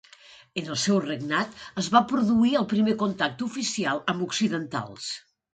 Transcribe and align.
En 0.61 0.69
el 0.75 0.79
seu 0.83 0.97
regnat 1.03 1.59
es 1.83 1.89
va 1.97 2.01
produir 2.13 2.55
el 2.63 2.67
primer 2.73 2.97
contacte 3.05 3.49
oficial 3.51 4.03
amb 4.15 4.29
occidentals. 4.31 5.17